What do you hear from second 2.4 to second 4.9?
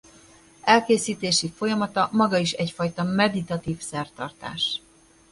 egyfajta meditatív szertartás.